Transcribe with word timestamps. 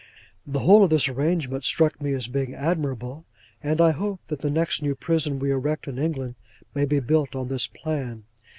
The 0.47 0.61
whole 0.61 0.83
of 0.83 0.89
this 0.89 1.07
arrangement 1.07 1.63
struck 1.63 2.01
me 2.01 2.13
as 2.13 2.27
being 2.27 2.55
admirable; 2.55 3.23
and 3.61 3.79
I 3.79 3.91
hope 3.91 4.19
that 4.29 4.39
the 4.39 4.49
next 4.49 4.81
new 4.81 4.95
prison 4.95 5.37
we 5.37 5.51
erect 5.51 5.87
in 5.87 5.99
England 5.99 6.33
may 6.73 6.85
be 6.85 6.99
built 6.99 7.35
on 7.35 7.49
this 7.49 7.67
plan. 7.67 8.23